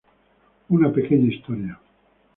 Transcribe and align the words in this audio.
Una 0.69 0.91
pequeña 0.91 1.27
historia. 1.31 1.79